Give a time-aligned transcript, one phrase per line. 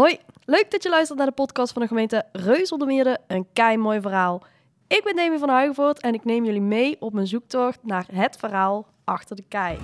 [0.00, 4.00] Hoi, leuk dat je luistert naar de podcast van de gemeente Reuzeldermeerde, een kei mooi
[4.00, 4.42] verhaal.
[4.86, 8.36] Ik ben Demi van Huigenvoort en ik neem jullie mee op mijn zoektocht naar het
[8.36, 9.78] verhaal achter de kei.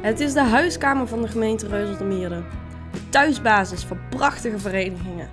[0.00, 2.44] Het is de huiskamer van de gemeente Reuzeldermeerde.
[2.92, 5.30] De thuisbasis van prachtige verenigingen.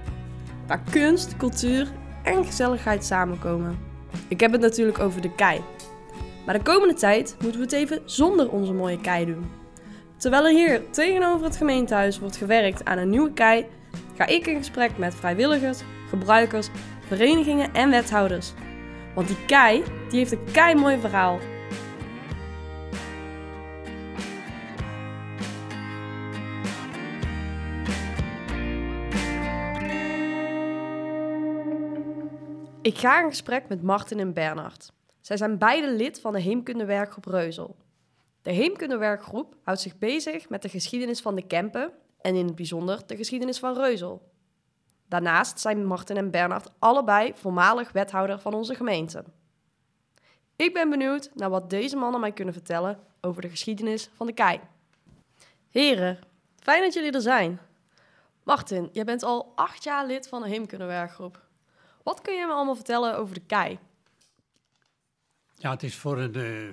[0.67, 1.91] Waar kunst, cultuur
[2.23, 3.79] en gezelligheid samenkomen.
[4.27, 5.61] Ik heb het natuurlijk over de kei.
[6.45, 9.67] Maar de komende tijd moeten we het even zonder onze mooie kei doen.
[10.19, 13.65] Terwijl er hier tegenover het gemeentehuis wordt gewerkt aan een nieuwe kei,
[14.15, 16.69] ga ik in gesprek met vrijwilligers, gebruikers,
[17.07, 18.53] verenigingen en wethouders.
[19.15, 21.39] Want die kei, die heeft een kei mooi verhaal.
[32.81, 34.91] Ik ga in gesprek met Martin en Bernard.
[35.21, 37.75] Zij zijn beide lid van de Heemkundewerkgroep Reuzel.
[38.49, 43.07] De Heemkundewerkgroep houdt zich bezig met de geschiedenis van de Kempen en in het bijzonder
[43.07, 44.31] de geschiedenis van Reuzel.
[45.07, 49.23] Daarnaast zijn Martin en Bernard allebei voormalig wethouder van onze gemeente.
[50.55, 54.33] Ik ben benieuwd naar wat deze mannen mij kunnen vertellen over de geschiedenis van de
[54.33, 54.59] kei.
[55.69, 56.19] Heren,
[56.59, 57.59] fijn dat jullie er zijn.
[58.43, 61.41] Martin, jij bent al acht jaar lid van de Heemkundewerkgroep.
[62.03, 63.79] Wat kun je me allemaal vertellen over de kei?
[65.55, 66.69] Ja, het is voor uh,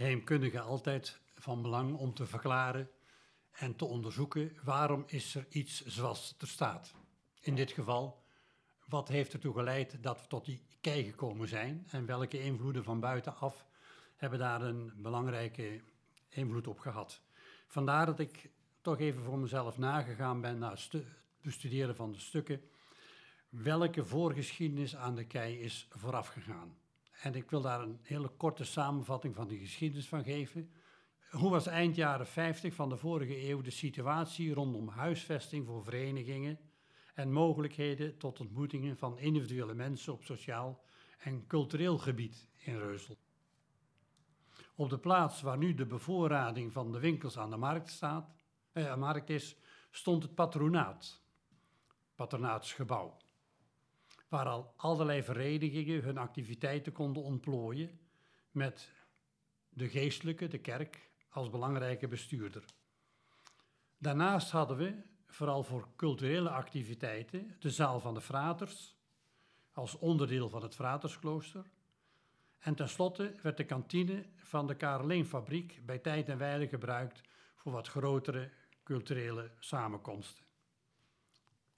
[0.00, 2.90] heemkundige altijd van belang om te verklaren
[3.50, 6.94] en te onderzoeken waarom is er iets zoals het staat.
[7.40, 8.22] In dit geval,
[8.86, 13.00] wat heeft ertoe geleid dat we tot die kei gekomen zijn en welke invloeden van
[13.00, 13.66] buitenaf
[14.16, 15.80] hebben daar een belangrijke
[16.28, 17.20] invloed op gehad.
[17.66, 21.04] Vandaar dat ik toch even voor mezelf nagegaan ben naar het
[21.40, 22.62] bestuderen van de stukken
[23.48, 26.79] welke voorgeschiedenis aan de kei is voorafgegaan.
[27.20, 30.70] En ik wil daar een hele korte samenvatting van die geschiedenis van geven.
[31.30, 36.58] Hoe was eind jaren 50 van de vorige eeuw de situatie rondom huisvesting voor verenigingen
[37.14, 40.84] en mogelijkheden tot ontmoetingen van individuele mensen op sociaal
[41.18, 43.18] en cultureel gebied in Reuzel?
[44.74, 48.34] Op de plaats waar nu de bevoorrading van de winkels aan de markt, staat,
[48.72, 49.56] eh, markt is,
[49.90, 51.22] stond het patronaat,
[52.14, 53.19] patronaatsgebouw
[54.30, 58.00] waar al allerlei verenigingen hun activiteiten konden ontplooien
[58.50, 58.92] met
[59.68, 62.64] de geestelijke, de kerk, als belangrijke bestuurder.
[63.98, 68.96] Daarnaast hadden we, vooral voor culturele activiteiten, de zaal van de fraters,
[69.72, 71.70] als onderdeel van het fratersklooster.
[72.58, 77.20] En tenslotte werd de kantine van de Kareleenfabriek bij tijd en wijle gebruikt
[77.54, 78.50] voor wat grotere
[78.82, 80.44] culturele samenkomsten.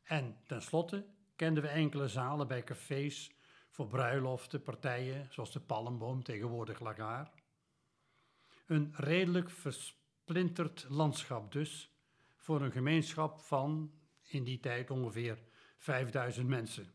[0.02, 1.06] En tenslotte
[1.42, 3.30] kenden we enkele zalen bij cafés
[3.70, 7.30] voor bruiloften, partijen, zoals de Palmboom, tegenwoordig Lagaar.
[8.66, 11.90] Een redelijk versplinterd landschap dus,
[12.36, 13.92] voor een gemeenschap van
[14.22, 15.38] in die tijd ongeveer
[15.78, 16.92] 5000 mensen.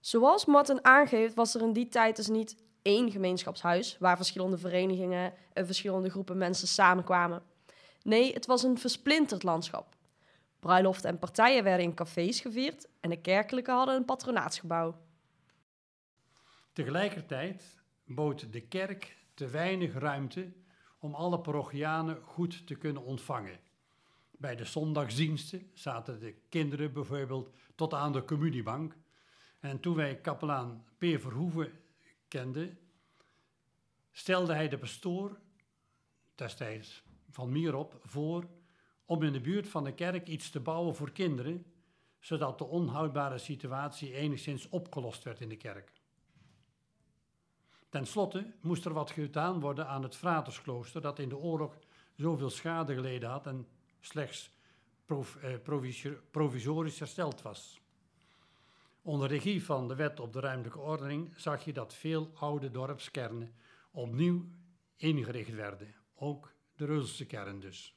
[0.00, 5.34] Zoals Martin aangeeft, was er in die tijd dus niet één gemeenschapshuis waar verschillende verenigingen
[5.52, 7.42] en verschillende groepen mensen samenkwamen.
[8.02, 9.94] Nee, het was een versplinterd landschap.
[10.64, 15.00] Bruiloften en partijen werden in cafés gevierd en de kerkelijke hadden een patronaatsgebouw.
[16.72, 20.52] Tegelijkertijd bood de kerk te weinig ruimte
[20.98, 23.58] om alle parochianen goed te kunnen ontvangen.
[24.30, 28.96] Bij de zondagsdiensten zaten de kinderen bijvoorbeeld tot aan de communiebank.
[29.60, 31.04] En toen wij kapelaan P.
[31.20, 31.72] Verhoeven
[32.28, 32.78] kenden,
[34.12, 35.38] stelde hij de pastoor
[36.34, 38.48] destijds van Mierop voor
[39.04, 41.66] om in de buurt van de kerk iets te bouwen voor kinderen,
[42.20, 45.92] zodat de onhoudbare situatie enigszins opgelost werd in de kerk.
[47.88, 51.78] Ten slotte moest er wat gedaan worden aan het fratersklooster dat in de oorlog
[52.14, 53.66] zoveel schade geleden had en
[54.00, 54.50] slechts
[55.06, 55.54] eh,
[56.30, 57.80] provisorisch hersteld was.
[59.02, 63.54] Onder regie van de wet op de ruimtelijke ordening zag je dat veel oude dorpskernen
[63.90, 64.44] opnieuw
[64.96, 67.96] ingericht werden, ook de Reulse kern dus.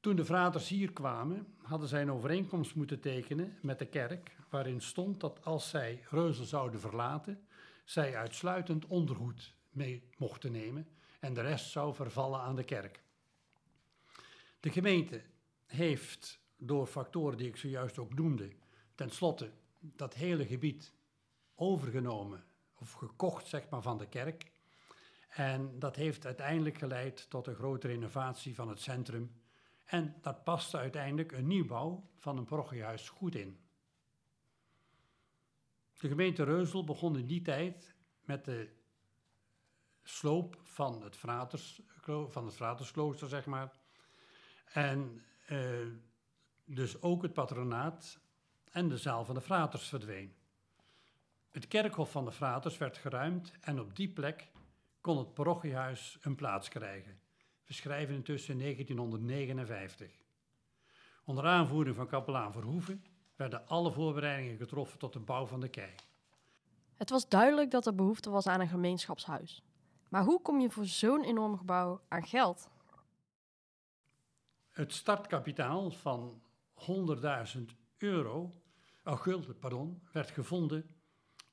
[0.00, 4.80] Toen de fraters hier kwamen, hadden zij een overeenkomst moeten tekenen met de kerk, waarin
[4.80, 7.46] stond dat als zij Reuzel zouden verlaten,
[7.84, 10.88] zij uitsluitend ondergoed mee mochten nemen
[11.20, 13.02] en de rest zou vervallen aan de kerk.
[14.60, 15.22] De gemeente
[15.66, 18.52] heeft door factoren die ik zojuist ook noemde,
[18.94, 19.50] tenslotte
[19.80, 20.92] dat hele gebied
[21.54, 24.50] overgenomen of gekocht zeg maar, van de kerk.
[25.28, 29.30] En dat heeft uiteindelijk geleid tot een grotere innovatie van het centrum
[29.88, 33.58] en dat paste uiteindelijk een nieuwbouw van een parochiehuis goed in.
[35.98, 37.94] De gemeente Reuzel begon in die tijd
[38.24, 38.72] met de
[40.02, 43.72] sloop van het Fratersklooster van zeg maar.
[44.64, 45.86] En eh,
[46.64, 48.20] dus ook het patronaat
[48.70, 50.34] en de zaal van de fraters verdween.
[51.50, 54.50] Het kerkhof van de fraters werd geruimd en op die plek
[55.00, 57.20] kon het parochiehuis een plaats krijgen.
[57.68, 60.10] We schrijven intussen 1959.
[61.24, 63.04] Onder aanvoering van kapelaan Verhoeven
[63.36, 65.94] werden alle voorbereidingen getroffen tot de bouw van de kei.
[66.94, 69.62] Het was duidelijk dat er behoefte was aan een gemeenschapshuis.
[70.08, 72.68] Maar hoe kom je voor zo'n enorm gebouw aan geld?
[74.68, 76.42] Het startkapitaal van
[77.56, 77.62] 100.000
[77.96, 78.62] euro,
[79.04, 80.94] oh, gulden, pardon, werd gevonden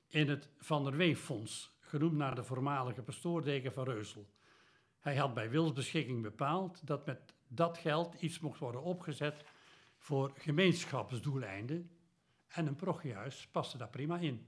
[0.07, 4.33] in het Van der Weeffonds, genoemd naar de voormalige pastoordeken van Reusel.
[5.05, 9.43] Hij had bij wilsbeschikking bepaald dat met dat geld iets mocht worden opgezet
[9.97, 11.89] voor gemeenschapsdoeleinden
[12.47, 14.47] en een prochiehuis paste daar prima in.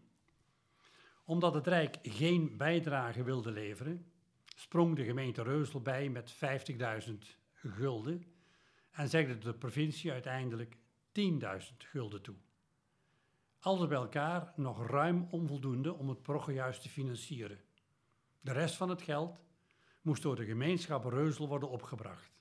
[1.24, 4.12] Omdat het Rijk geen bijdrage wilde leveren,
[4.56, 7.14] sprong de gemeente Reusel bij met 50.000
[7.54, 8.24] gulden
[8.92, 10.78] en zegde de provincie uiteindelijk
[11.20, 12.36] 10.000 gulden toe.
[13.60, 17.60] Alles bij elkaar nog ruim onvoldoende om het prochiehuis te financieren.
[18.42, 19.46] De rest van het geld
[20.08, 22.32] moest door de gemeenschap Reusel worden opgebracht.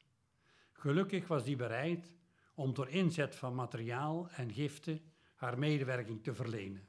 [0.72, 2.12] Gelukkig was die bereid
[2.54, 5.00] om door inzet van materiaal en giften
[5.34, 6.88] haar medewerking te verlenen.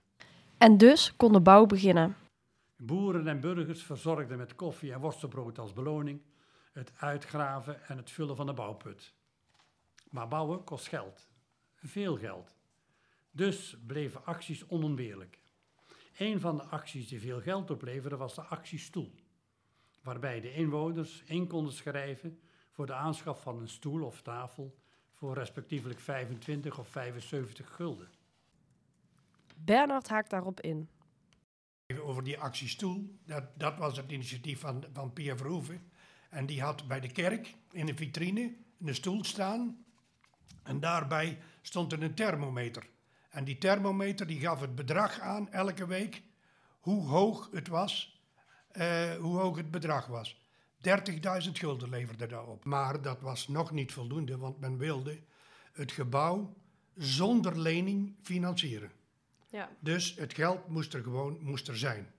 [0.58, 2.16] En dus kon de bouw beginnen.
[2.76, 6.22] Boeren en burgers verzorgden met koffie en worstenbrood als beloning
[6.72, 9.14] het uitgraven en het vullen van de bouwput.
[10.10, 11.28] Maar bouwen kost geld,
[11.76, 12.56] veel geld.
[13.32, 15.42] Dus bleven acties onontbeerlijk.
[16.18, 19.12] Een van de acties die veel geld opleverde was de actie Stoel,
[20.08, 22.40] waarbij de inwoners in konden schrijven
[22.72, 24.78] voor de aanschaf van een stoel of tafel
[25.14, 28.10] voor respectievelijk 25 of 75 gulden.
[29.56, 30.90] Bernard haakt daarop in.
[32.02, 35.92] Over die actie Stoel, dat, dat was het initiatief van, van Pierre Verhoeven.
[36.30, 39.86] En die had bij de kerk in de vitrine een stoel staan.
[40.64, 42.90] En daarbij stond er een thermometer.
[43.30, 46.22] En die thermometer die gaf het bedrag aan elke week
[46.80, 48.17] hoe hoog het was,
[48.74, 50.38] uh, hoe hoog het bedrag was.
[50.78, 52.66] 30.000 gulden leverde dat op.
[52.66, 55.20] Maar dat was nog niet voldoende, want men wilde
[55.74, 56.54] het gebouw
[56.96, 58.92] zonder lening financieren.
[59.50, 59.70] Ja.
[59.80, 62.12] Dus het geld moest er gewoon moest er zijn.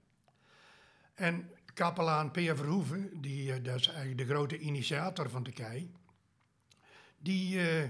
[1.15, 5.93] En kapelaan Peer Verhoeven, die, uh, dat is eigenlijk de grote initiator van de kei,
[7.19, 7.89] die, uh,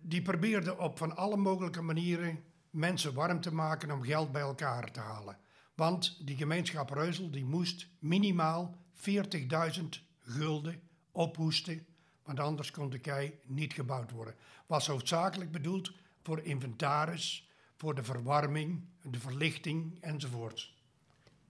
[0.00, 4.90] die probeerde op van alle mogelijke manieren mensen warm te maken om geld bij elkaar
[4.90, 5.38] te halen.
[5.82, 9.84] Want die gemeenschap Reuzel die moest minimaal 40.000
[10.20, 10.82] gulden
[11.12, 11.86] ophoesten,
[12.24, 14.34] want anders kon de kei niet gebouwd worden.
[14.66, 15.92] Was hoofdzakelijk bedoeld
[16.22, 20.74] voor inventaris, voor de verwarming, de verlichting enzovoort.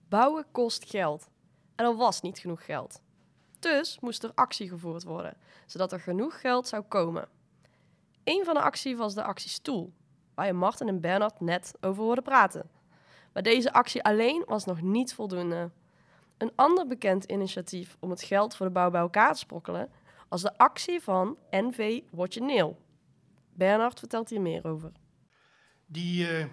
[0.09, 1.29] Bouwen kost geld.
[1.75, 3.01] En er was niet genoeg geld.
[3.59, 7.27] Dus moest er actie gevoerd worden, zodat er genoeg geld zou komen.
[8.23, 9.93] Een van de acties was de actie Stoel,
[10.33, 12.69] waar je Martin en Bernard net over hoorden praten.
[13.33, 15.71] Maar deze actie alleen was nog niet voldoende.
[16.37, 19.89] Een ander bekend initiatief om het geld voor de bouw bij elkaar te sprokkelen
[20.29, 22.81] was de actie van NV Word je Neel.
[23.53, 24.91] Bernard vertelt hier meer over.
[25.85, 26.45] Die uh,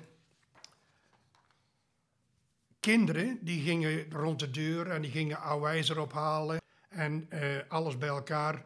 [2.81, 7.99] kinderen die gingen rond de deur en die gingen oude ijzer ophalen en uh, alles
[7.99, 8.65] bij elkaar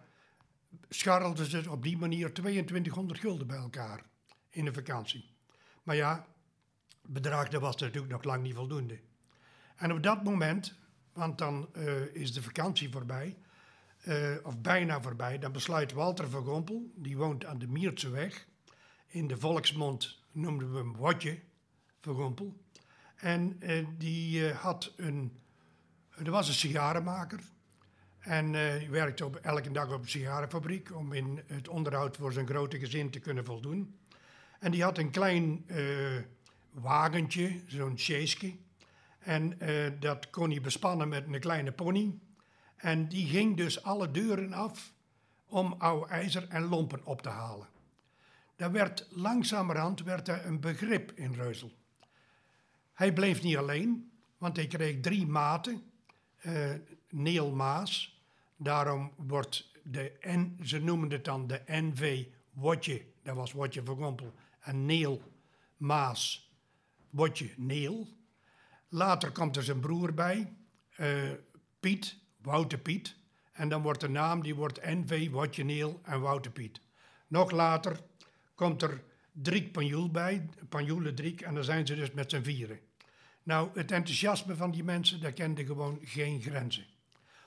[0.88, 4.00] scharrelden ze op die manier 2200 gulden bij elkaar
[4.50, 5.25] in de vakantie.
[5.83, 6.26] Maar ja,
[7.06, 8.99] bedrag dat was natuurlijk nog lang niet voldoende.
[9.76, 10.76] En op dat moment
[11.14, 13.37] want dan uh, is de vakantie voorbij,
[14.04, 15.38] uh, of bijna voorbij.
[15.38, 18.46] Dan besluit Walter van Gompel, die woont aan de Miertseweg.
[19.06, 21.38] In de volksmond noemden we hem Wotje
[22.00, 22.62] van Gompel.
[23.16, 25.38] En uh, die had een,
[26.25, 27.40] er was een sigarenmaker.
[28.18, 32.46] En die werkte op, elke dag op een sigarenfabriek om in het onderhoud voor zijn
[32.46, 33.99] grote gezin te kunnen voldoen.
[34.58, 35.64] En die had een klein
[36.75, 38.57] wagentje, zo'n sjeeske.
[39.19, 42.19] En uh, dat kon hij bespannen met een kleine pony.
[42.76, 44.93] En die ging dus alle deuren af
[45.47, 47.69] om oude ijzer en lompen op te halen.
[48.57, 51.73] Daar werd langzamerhand werd er een begrip in Reuzel.
[52.93, 55.83] Hij bleef niet alleen, want hij kreeg drie maten.
[56.43, 56.75] Uh,
[57.11, 58.23] Neel Maas,
[58.57, 63.97] daarom wordt de N, ze noemen het dan de NV Wotje, dat was Wotje van
[63.97, 65.23] Gompel, en Neel
[65.76, 66.52] Maas,
[67.14, 68.09] Wotje Neel.
[68.88, 70.52] Later komt er zijn broer bij,
[71.00, 71.30] uh,
[71.80, 73.16] Piet, Wouter Piet.
[73.52, 76.80] En dan wordt de naam, die wordt NV Watjeneel en Wouter Piet.
[77.26, 78.00] Nog later
[78.54, 79.02] komt er
[79.33, 82.80] Driek Panjoel bij, Panjoele Driek, en dan zijn ze dus met z'n vieren.
[83.42, 86.85] Nou, het enthousiasme van die mensen, dat kende gewoon geen grenzen.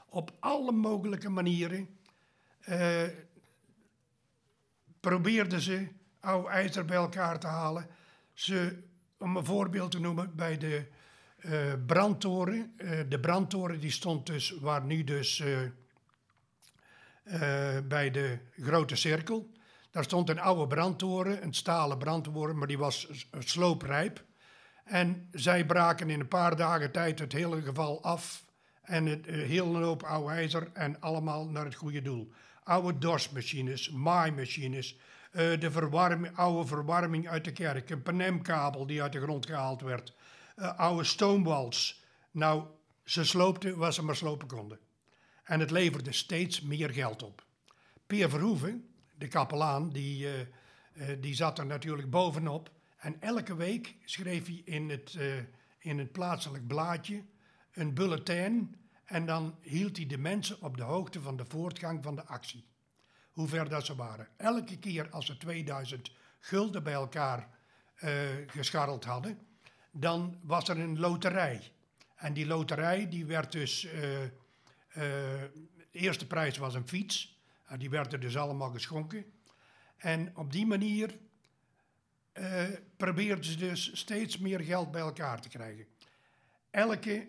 [0.10, 1.98] op alle mogelijke manieren
[2.60, 3.04] eh,
[5.00, 5.88] probeerden ze
[6.20, 7.88] oude ijzer bij elkaar te halen.
[8.34, 8.84] Ze,
[9.18, 10.86] om een voorbeeld te noemen, bij de
[11.38, 12.74] eh, brandtoren.
[12.78, 15.44] eh, de brandtoren die stond dus, waar nu dus
[17.24, 19.52] eh, bij de grote cirkel.
[19.92, 24.26] Daar stond een oude brandtoren, een stalen brandtoren, maar die was slooprijp.
[24.84, 28.46] En zij braken in een paar dagen tijd het hele geval af.
[28.82, 32.32] En het uh, hele hoop oude ijzer en allemaal naar het goede doel.
[32.64, 35.00] Oude dorsmachines, maaimachines,
[35.38, 40.14] eh, de oude verwarming uit de kerk, een penemkabel die uit de grond gehaald werd,
[40.56, 42.04] eh, oude stoomwals.
[42.32, 42.64] Nou,
[43.04, 44.80] ze sloopten wat ze maar slopen konden.
[45.44, 47.46] En het leverde steeds meer geld op.
[48.08, 52.72] Peer Verhoeven, de kapelaan, die, eh, die zat er natuurlijk bovenop.
[52.98, 55.18] En elke week schreef hij in het,
[55.80, 57.24] in het plaatselijk blaadje
[57.74, 58.76] een bulletin.
[59.06, 62.66] En dan hield hij de mensen op de hoogte van de voortgang van de actie.
[63.38, 64.28] Hoe ver dat ze waren.
[64.38, 67.50] Elke keer als ze 2000 gulden bij elkaar
[67.96, 68.12] eh
[68.48, 69.40] gescharreld hadden,
[69.92, 71.72] dan was er een loterij.
[72.16, 73.86] En die loterij die werd dus.
[73.86, 74.32] eh, eh,
[74.92, 77.38] de eerste prijs was een fiets.
[77.66, 79.26] En die werden dus allemaal geschonken.
[79.98, 81.18] En op die manier
[82.98, 85.86] probeerden ze dus steeds meer geld bij elkaar te krijgen.
[86.70, 87.28] Elke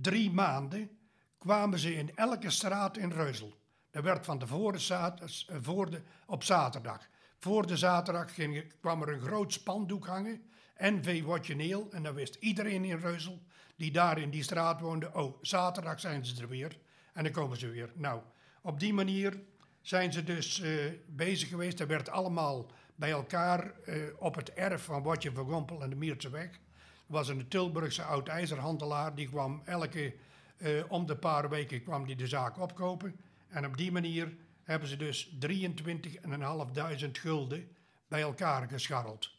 [0.00, 0.98] drie maanden
[1.38, 3.59] kwamen ze in elke straat in Reuzel.
[3.90, 7.08] Er werd van tevoren eh, de, op zaterdag.
[7.38, 10.42] Voor de zaterdag ging, kwam er een groot spandoek hangen.
[10.76, 11.88] NV Watjeneel.
[11.90, 13.42] En dan wist iedereen in Reuzel
[13.76, 15.10] die daar in die straat woonde.
[15.14, 16.78] Oh, zaterdag zijn ze er weer.
[17.12, 17.92] En dan komen ze weer.
[17.94, 18.20] Nou,
[18.62, 19.40] op die manier
[19.80, 20.70] zijn ze dus eh,
[21.06, 21.80] bezig geweest.
[21.80, 25.96] Er werd allemaal bij elkaar eh, op het erf van Watje van Gompel en de
[25.96, 26.50] Miertseweg.
[26.50, 26.58] Er
[27.06, 29.14] was een Tilburgse oud-ijzerhandelaar.
[29.14, 30.14] Die kwam elke,
[30.56, 33.20] eh, om de paar weken kwam die de zaak opkopen.
[33.50, 37.76] En op die manier hebben ze dus 23.500 gulden
[38.08, 39.30] bij elkaar gescharreld.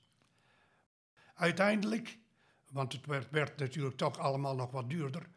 [1.34, 2.18] Uiteindelijk,
[2.72, 5.27] want het werd, werd natuurlijk toch allemaal nog wat duurder,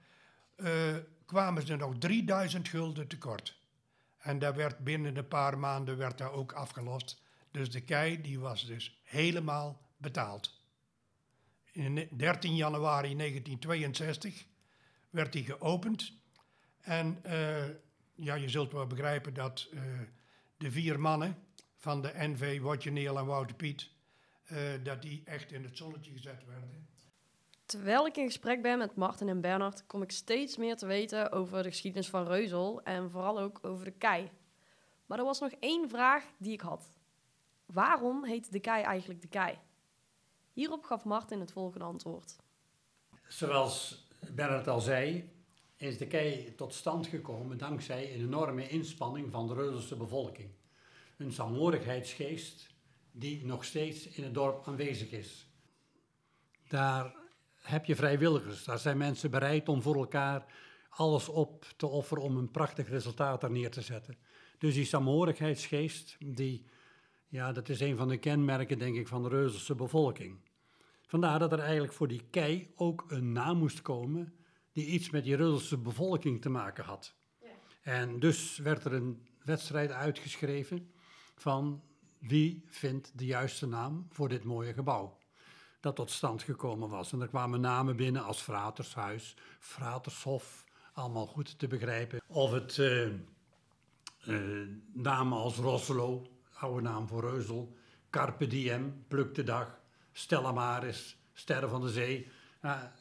[0.57, 3.63] eh, kwamen ze nog 3000 gulden tekort.
[4.19, 7.23] En dat werd binnen een paar maanden werd dat ook afgelost.
[7.51, 10.63] Dus de kei die was dus helemaal betaald.
[11.73, 14.47] In 13 januari 1962
[15.11, 16.13] werd die geopend.
[16.81, 17.65] En eh,
[18.15, 19.81] ja, je zult wel begrijpen dat eh,
[20.57, 21.37] de vier mannen
[21.77, 23.91] van de NV, Wotje Neel en Wouter Piet,
[24.45, 26.89] eh, dat die echt in het zonnetje gezet werden.
[27.67, 31.33] Terwijl ik in gesprek ben met Martin en Bernard, kom ik steeds meer te weten
[31.33, 34.31] over de geschiedenis van Reuzel en vooral ook over de kei.
[35.07, 36.99] Maar er was nog één vraag die ik had.
[37.67, 39.59] Waarom heet de kei eigenlijk de kei?
[40.53, 42.37] Hierop gaf Martin het volgende antwoord.
[43.29, 45.34] Zoals Bernard al zei,
[45.85, 50.49] is de kei tot stand gekomen dankzij een enorme inspanning van de Reuzelse bevolking.
[51.17, 52.75] Een saamhorigheidsgeest
[53.13, 55.47] die nog steeds in het dorp aanwezig is.
[56.69, 57.15] Daar
[57.55, 60.45] heb je vrijwilligers, daar zijn mensen bereid om voor elkaar
[60.89, 64.19] alles op te offeren om een prachtig resultaat er neer te zetten.
[64.59, 66.67] Dus die saamhorigheidsgeest, die,
[67.29, 70.39] ja, dat is een van de kenmerken, denk ik, van de Reuzelse bevolking.
[71.07, 74.35] Vandaar dat er eigenlijk voor die kei ook een naam moest komen
[74.75, 77.15] die iets met die Reuzelse bevolking te maken had.
[77.83, 80.93] En dus werd er een wedstrijd uitgeschreven
[81.35, 81.83] van
[82.19, 85.19] wie vindt de juiste naam voor dit mooie gebouw.
[85.81, 87.13] Dat tot stand gekomen was.
[87.13, 92.23] En er kwamen namen binnen als Fratershuis, Fratershof, allemaal goed te begrijpen.
[92.27, 97.77] Of het eh, eh, namen als Rosselo, oude naam voor Reuzel,
[98.11, 99.81] Carpe Diem, Pluk de Dag,
[100.13, 102.29] Stella Maris, Sterren van de Zee.
[102.63, 102.95] Ja,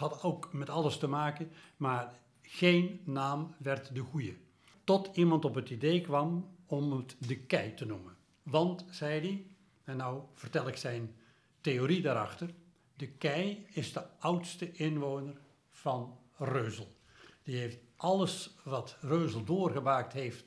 [0.00, 4.36] het had ook met alles te maken, maar geen naam werd de goede.
[4.84, 8.16] Tot iemand op het idee kwam om het de kei te noemen.
[8.42, 9.46] Want, zei hij,
[9.84, 11.14] en nou vertel ik zijn
[11.60, 12.50] theorie daarachter,
[12.96, 16.96] de kei is de oudste inwoner van Reuzel.
[17.42, 20.44] Die heeft alles wat Reuzel doorgemaakt heeft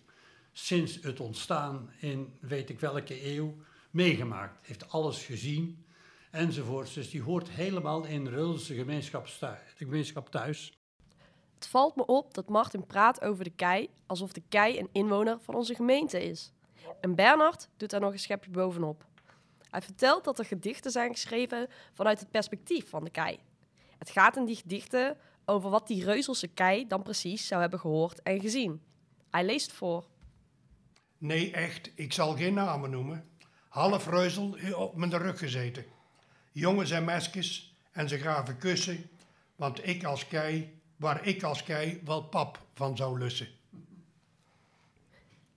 [0.52, 3.56] sinds het ontstaan in weet ik welke eeuw
[3.92, 4.68] meegemaakt.
[4.68, 5.86] Heeft alles gezien
[6.32, 6.94] enzovoorts.
[6.94, 10.78] Dus die hoort helemaal in de Reuzelse gemeenschap, de gemeenschap thuis.
[11.56, 15.38] Het valt me op dat Martin praat over de kei alsof de kei een inwoner
[15.40, 16.52] van onze gemeente is.
[17.02, 19.06] En Bernard doet daar nog een schepje bovenop.
[19.70, 23.40] Hij vertelt dat er gedichten zijn geschreven vanuit het perspectief van de kei.
[23.98, 28.22] Het gaat in die gedichten over wat die Reuzelse kei dan precies zou hebben gehoord
[28.22, 28.82] en gezien.
[29.30, 30.06] Hij leest voor.
[31.18, 33.30] Nee, echt, ik zal geen namen noemen.
[33.70, 35.86] Half reuzel op mijn rug gezeten.
[36.52, 39.10] Jongens en meisjes en ze gaven kussen,
[39.56, 43.48] want ik als kei waar ik als kei wel pap van zou lussen.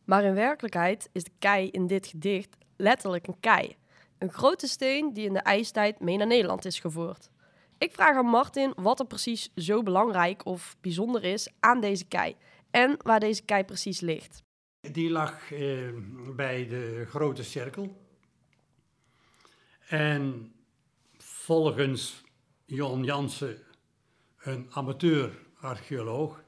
[0.04, 3.76] Maar in werkelijkheid is de kei in dit gedicht letterlijk een kei.
[4.18, 7.30] Een grote steen die in de ijstijd mee naar Nederland is gevoerd.
[7.78, 12.36] Ik vraag aan Martin wat er precies zo belangrijk of bijzonder is aan deze kei.
[12.70, 14.42] En waar deze kei precies ligt.
[14.80, 15.58] Die lag eh,
[16.36, 17.96] bij de grote cirkel.
[19.88, 20.52] En
[21.44, 22.22] volgens
[22.64, 23.58] Jon Jansen,
[24.42, 26.42] een amateur-archeoloog,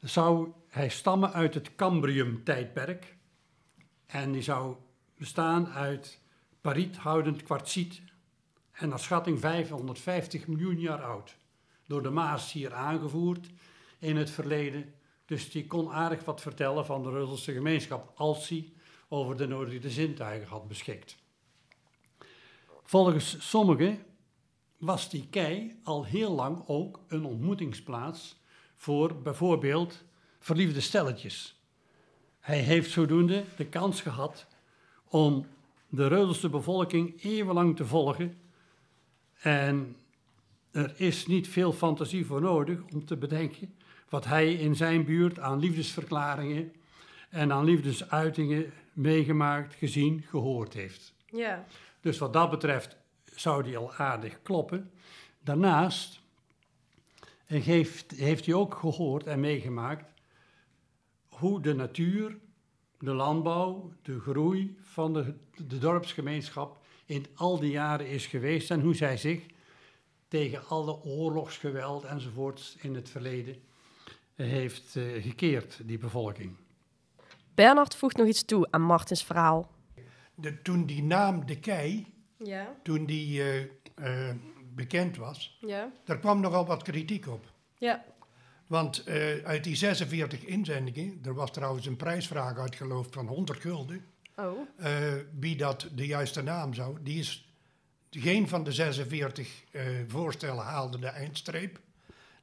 [0.00, 3.16] zou hij stammen uit het Cambrium-tijdperk.
[4.06, 4.76] En die zou
[5.18, 6.20] bestaan uit
[6.60, 8.02] pariethoudend kwartsiet
[8.72, 11.36] en naar schatting 550 miljoen jaar oud.
[11.86, 13.48] Door de Maas hier aangevoerd
[13.98, 14.94] in het verleden.
[15.24, 18.72] Dus die kon aardig wat vertellen van de Russelse gemeenschap als hij
[19.08, 21.20] over de nodige zintuigen had beschikt.
[22.82, 23.98] Volgens sommigen
[24.76, 28.40] was die kei al heel lang ook een ontmoetingsplaats
[28.74, 30.04] voor bijvoorbeeld
[30.38, 31.60] verliefde stelletjes.
[32.40, 34.46] Hij heeft zodoende de kans gehad
[35.08, 35.46] om
[35.88, 38.36] de Reudelse bevolking eeuwenlang te volgen.
[39.40, 39.96] En
[40.70, 43.74] er is niet veel fantasie voor nodig om te bedenken
[44.08, 46.72] wat hij in zijn buurt aan liefdesverklaringen
[47.30, 51.14] en aan liefdesuitingen meegemaakt, gezien, gehoord heeft.
[51.26, 51.64] Ja.
[52.02, 52.96] Dus wat dat betreft
[53.34, 54.90] zou die al aardig kloppen.
[55.40, 56.20] Daarnaast
[57.44, 60.12] heeft, heeft hij ook gehoord en meegemaakt
[61.28, 62.38] hoe de natuur,
[62.98, 65.34] de landbouw, de groei van de,
[65.66, 69.46] de dorpsgemeenschap in al die jaren is geweest en hoe zij zich
[70.28, 73.56] tegen alle oorlogsgeweld enzovoorts in het verleden
[74.34, 76.56] heeft uh, gekeerd, die bevolking.
[77.54, 79.70] Bernard voegt nog iets toe aan Martins verhaal.
[80.34, 82.74] De, toen die naam De Kei, Ja.
[82.82, 83.60] toen die uh,
[84.02, 84.30] uh,
[84.74, 85.92] bekend was, Ja.
[86.04, 87.52] daar kwam nogal wat kritiek op.
[87.78, 88.04] Ja.
[88.66, 89.04] Want
[89.44, 94.04] uit die 46 inzendingen, er was trouwens een prijsvraag uitgeloofd van 100 gulden,
[94.36, 94.58] Oh.
[95.38, 97.52] wie dat de juiste naam zou, die is,
[98.10, 99.64] geen van de 46
[100.08, 101.80] voorstellen haalde de eindstreep.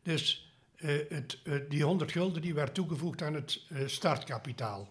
[0.02, 4.89] Dus het, die 100 gulden die werd toegevoegd aan het startkapitaal.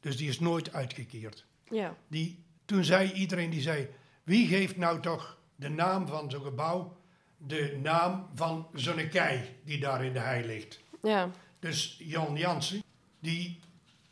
[0.00, 1.44] Dus die is nooit uitgekeerd.
[1.74, 1.96] Ja.
[2.08, 3.88] Die, toen zei iedereen, die zei,
[4.22, 6.96] wie geeft nou toch de naam van zo'n gebouw,
[7.36, 10.80] de naam van zo'n kei die daar in de hei ligt.
[11.02, 11.30] Ja.
[11.58, 12.82] Dus Jan Jansen,
[13.20, 13.60] die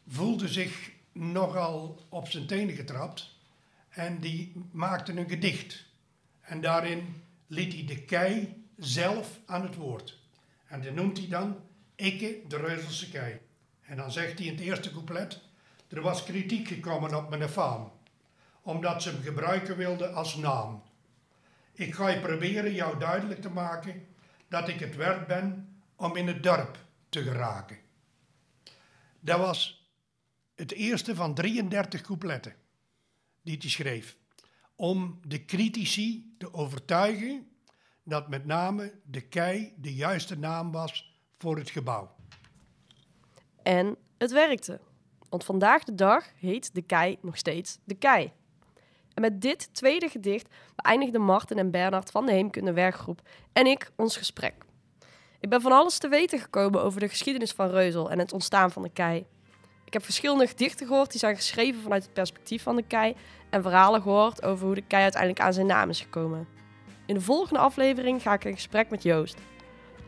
[0.06, 3.38] voelde zich nogal op zijn tenen getrapt
[3.88, 5.84] en die maakte een gedicht.
[6.40, 10.18] En daarin liet hij de kei zelf aan het woord.
[10.66, 11.56] En dat noemt hij dan
[11.96, 13.40] Ikke de Reuzelse kei.
[13.82, 15.40] En dan zegt hij in het eerste couplet:
[15.92, 17.92] Er was kritiek gekomen op mijn faam,
[18.62, 20.82] omdat ze hem gebruiken wilden als naam.
[21.72, 24.06] Ik ga je proberen jou duidelijk te maken
[24.48, 26.78] dat ik het werk ben om in het dorp
[27.08, 27.78] te geraken.
[29.20, 29.90] Dat was
[30.54, 32.54] het eerste van 33 coupletten
[33.42, 34.16] die hij schreef.
[34.76, 37.48] Om de critici te overtuigen
[38.02, 42.14] dat met name de kei de juiste naam was voor het gebouw.
[43.62, 44.80] En het werkte.
[45.32, 48.32] Want vandaag de dag heet de kei nog steeds de kei.
[49.14, 53.20] En met dit tweede gedicht beëindigden Martin en Bernard van de Heemkunde Werkgroep
[53.52, 54.54] en ik ons gesprek.
[55.40, 58.70] Ik ben van alles te weten gekomen over de geschiedenis van Reuzel en het ontstaan
[58.70, 59.26] van de kei.
[59.84, 63.16] Ik heb verschillende gedichten gehoord die zijn geschreven vanuit het perspectief van de kei
[63.50, 66.48] en verhalen gehoord over hoe de kei uiteindelijk aan zijn naam is gekomen.
[67.06, 69.38] In de volgende aflevering ga ik in gesprek met Joost.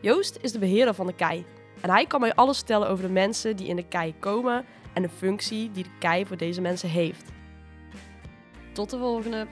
[0.01, 1.45] Joost is de beheerder van de kei
[1.81, 5.01] en hij kan mij alles vertellen over de mensen die in de kei komen en
[5.01, 7.31] de functie die de kei voor deze mensen heeft.
[8.73, 9.47] Tot de volgende!